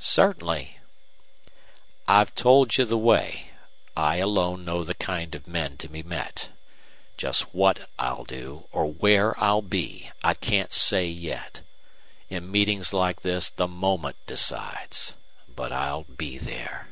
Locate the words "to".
5.76-5.88